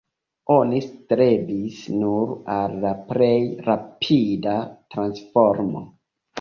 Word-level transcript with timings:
Oni 0.53 0.77
strebis 0.85 1.83
nur 1.97 2.33
al 2.55 2.75
la 2.87 2.95
plej 3.13 3.37
rapida 3.69 4.59
transformo. 4.97 5.89